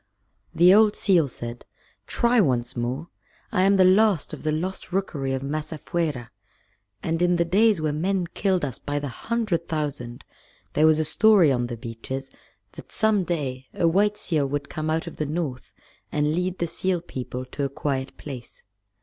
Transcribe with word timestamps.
The 0.55 0.73
old 0.73 0.95
seal 0.95 1.27
said, 1.27 1.63
"Try 2.07 2.39
once 2.41 2.75
more. 2.75 3.09
I 3.51 3.61
am 3.61 3.77
the 3.77 3.85
last 3.85 4.33
of 4.33 4.41
the 4.41 4.51
Lost 4.51 4.91
Rookery 4.91 5.31
of 5.31 5.43
Masafuera, 5.43 6.31
and 7.03 7.21
in 7.21 7.35
the 7.35 7.45
days 7.45 7.79
when 7.79 8.01
men 8.01 8.25
killed 8.33 8.65
us 8.65 8.79
by 8.79 8.97
the 8.97 9.09
hundred 9.09 9.67
thousand 9.67 10.25
there 10.73 10.87
was 10.87 10.97
a 10.99 11.05
story 11.05 11.51
on 11.51 11.67
the 11.67 11.77
beaches 11.77 12.31
that 12.71 12.91
some 12.91 13.23
day 13.25 13.67
a 13.75 13.87
white 13.87 14.17
seal 14.17 14.47
would 14.47 14.69
come 14.69 14.89
out 14.89 15.05
of 15.05 15.17
the 15.17 15.25
North 15.27 15.71
and 16.11 16.33
lead 16.33 16.57
the 16.57 16.65
seal 16.65 16.99
people 17.01 17.45
to 17.45 17.63
a 17.63 17.69
quiet 17.69 18.17
place. 18.17 18.63